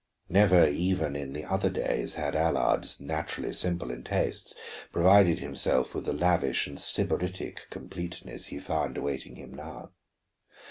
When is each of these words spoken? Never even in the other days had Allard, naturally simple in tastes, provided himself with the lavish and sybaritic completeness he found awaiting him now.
Never 0.29 0.67
even 0.67 1.15
in 1.15 1.33
the 1.33 1.45
other 1.45 1.69
days 1.69 2.15
had 2.15 2.35
Allard, 2.35 2.87
naturally 2.99 3.53
simple 3.53 3.91
in 3.91 4.03
tastes, 4.03 4.55
provided 4.91 5.37
himself 5.37 5.93
with 5.93 6.05
the 6.05 6.11
lavish 6.13 6.65
and 6.65 6.79
sybaritic 6.79 7.67
completeness 7.69 8.45
he 8.47 8.57
found 8.57 8.97
awaiting 8.97 9.35
him 9.35 9.53
now. 9.53 9.91